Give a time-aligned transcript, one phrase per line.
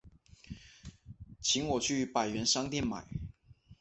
[1.43, 3.05] 请我去百元商店买